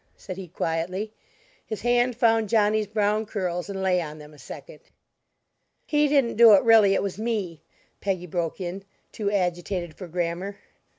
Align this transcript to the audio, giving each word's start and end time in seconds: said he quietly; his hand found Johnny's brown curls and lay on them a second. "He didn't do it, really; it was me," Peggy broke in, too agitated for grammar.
said 0.17 0.35
he 0.35 0.47
quietly; 0.47 1.13
his 1.63 1.81
hand 1.81 2.15
found 2.15 2.49
Johnny's 2.49 2.87
brown 2.87 3.23
curls 3.23 3.69
and 3.69 3.83
lay 3.83 4.01
on 4.01 4.17
them 4.17 4.33
a 4.33 4.39
second. 4.39 4.79
"He 5.85 6.07
didn't 6.07 6.37
do 6.37 6.53
it, 6.55 6.63
really; 6.63 6.95
it 6.95 7.03
was 7.03 7.19
me," 7.19 7.61
Peggy 7.99 8.25
broke 8.25 8.59
in, 8.59 8.83
too 9.11 9.29
agitated 9.29 9.93
for 9.93 10.07
grammar. 10.07 10.57